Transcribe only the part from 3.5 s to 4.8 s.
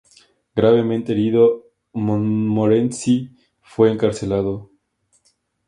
fue encarcelado.